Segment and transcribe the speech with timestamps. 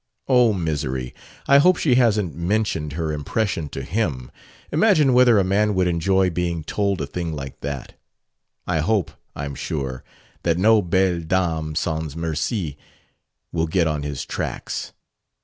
[0.27, 1.13] "Oh, misery!
[1.47, 4.31] I hope she hasn't mentioned her impression to him!
[4.71, 7.93] Imagine whether a man would enjoy being told a thing like that.
[8.65, 10.03] I hope, I'm sure,
[10.41, 12.79] that no 'Belle Dame sans Merci'
[13.51, 14.91] will get on his tracks!"